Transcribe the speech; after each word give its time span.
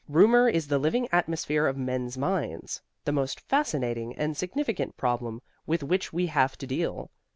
Rumor 0.09 0.49
is 0.49 0.65
the 0.65 0.79
living 0.79 1.07
atmosphere 1.11 1.67
of 1.67 1.77
men's 1.77 2.17
minds, 2.17 2.81
the 3.05 3.11
most 3.11 3.39
fascinating 3.39 4.15
and 4.15 4.35
significant 4.35 4.97
problem 4.97 5.43
with 5.67 5.83
which 5.83 6.11
we 6.11 6.25
have 6.25 6.57
to 6.57 6.65
deal. 6.65 7.11